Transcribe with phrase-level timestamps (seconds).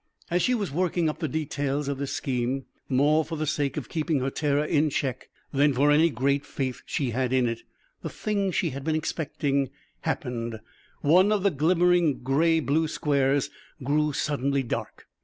[0.31, 3.87] As she was working up the details of this scheme more for the sake of
[3.87, 7.61] keeping her terror in check than for any great faith she had in it
[8.01, 9.69] the thing she had been expecting
[9.99, 10.59] happened.
[11.01, 13.51] One of the glimmering gray blue squares
[13.83, 15.05] grew suddenly dark.